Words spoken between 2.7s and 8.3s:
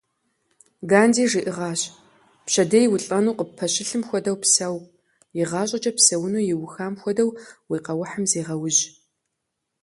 улӏэну къыппэщылъым хуэдэу псэу, игъащӏэкӏэ упсэуну иухам хуэдэу уи къэухьым